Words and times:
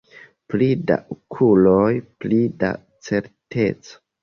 Pli 0.53 0.69
da 0.91 0.97
okuloj, 1.17 1.91
pli 2.25 2.41
da 2.65 2.73
certeco. 3.11 4.05